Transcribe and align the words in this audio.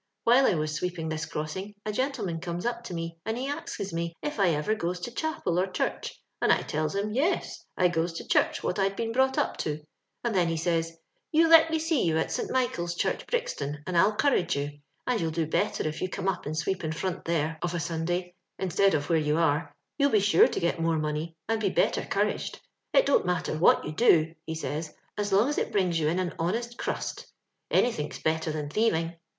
While 0.23 0.47
I 0.47 0.55
was 0.55 0.73
sweep 0.73 0.97
ing 0.97 1.09
this 1.09 1.27
crossing, 1.27 1.75
a 1.85 1.91
gentleman 1.93 2.39
comes 2.39 2.65
up 2.65 2.83
to 2.85 2.93
me, 2.95 3.19
and 3.23 3.37
he 3.37 3.47
axes 3.47 3.93
me 3.93 4.15
if 4.23 4.39
I 4.39 4.49
ever 4.49 4.73
goes 4.73 4.99
to 5.01 5.11
chapel 5.13 5.59
or 5.59 5.67
church; 5.67 6.19
and 6.41 6.51
I 6.51 6.63
tells 6.63 6.95
him, 6.95 7.13
*Yes;' 7.13 7.63
I 7.77 7.87
goes 7.87 8.11
to 8.13 8.27
church, 8.27 8.63
wot 8.63 8.77
Td 8.77 8.97
been 8.97 9.11
brought 9.11 9.37
up 9.37 9.57
to; 9.57 9.79
and 10.23 10.33
then 10.33 10.47
he 10.47 10.57
says, 10.57 10.97
* 11.15 11.31
You 11.31 11.47
let 11.47 11.69
me 11.69 11.77
see 11.77 12.03
you 12.03 12.17
at 12.17 12.31
St. 12.31 12.49
Michael's 12.49 12.95
Church, 12.95 13.27
Brixton, 13.27 13.83
and 13.85 13.95
I'll 13.95 14.15
'courage 14.15 14.55
you, 14.55 14.79
and 15.05 15.21
you'll 15.21 15.29
do 15.29 15.45
better 15.45 15.87
if 15.87 16.01
you 16.01 16.09
come 16.09 16.27
up 16.27 16.47
and 16.47 16.57
sweep 16.57 16.83
in 16.83 16.93
front 16.93 17.25
there 17.25 17.59
of 17.61 17.75
a 17.75 17.79
Sunday 17.79 18.33
instead 18.57 18.95
of 18.95 19.07
where 19.07 19.19
you 19.19 19.37
are; 19.37 19.71
you'll 19.99 20.09
be 20.09 20.19
sure 20.19 20.47
to 20.47 20.59
get 20.59 20.81
more 20.81 20.97
money, 20.97 21.35
and 21.47 21.61
get 21.61 21.75
better 21.75 22.03
'couraged. 22.05 22.59
It 22.91 23.05
don't 23.05 23.23
matter 23.27 23.55
what 23.55 23.85
you 23.85 23.91
do,' 23.91 24.33
he 24.47 24.55
sajrs, 24.55 24.89
* 25.05 25.17
as 25.19 25.31
long 25.31 25.47
as 25.47 25.59
it 25.59 25.71
brings 25.71 25.99
you 25.99 26.07
in 26.07 26.17
a 26.17 26.33
honest 26.39 26.79
crust; 26.79 27.27
anythink's 27.69 28.17
better 28.17 28.51
than 28.51 28.67
thieving. 28.67 29.13